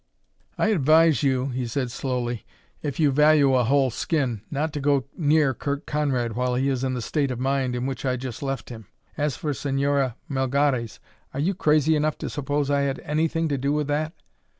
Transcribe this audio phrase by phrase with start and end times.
[0.57, 2.43] "I advise you," he said slowly,
[2.81, 6.83] "if you value a whole skin, not to go near Curt Conrad while he is
[6.83, 8.87] in the state of mind in which I just left him.
[9.15, 10.97] As for Señora Melgares,
[11.35, 14.13] are you crazy enough to suppose I had anything to do with that?"